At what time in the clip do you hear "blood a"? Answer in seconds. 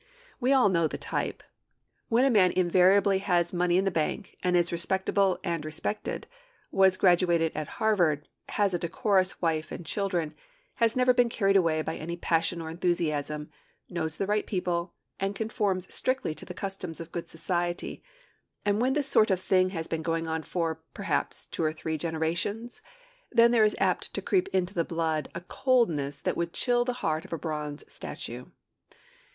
24.83-25.41